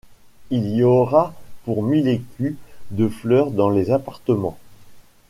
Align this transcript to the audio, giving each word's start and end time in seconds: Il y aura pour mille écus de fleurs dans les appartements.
Il 0.49 0.69
y 0.73 0.81
aura 0.81 1.35
pour 1.63 1.83
mille 1.83 2.07
écus 2.07 2.55
de 2.89 3.07
fleurs 3.07 3.51
dans 3.51 3.69
les 3.69 3.91
appartements. 3.91 4.57